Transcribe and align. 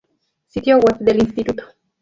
Sitio 0.47 0.77
web 0.77 0.97
del 0.97 1.19
Instituto 1.21 1.61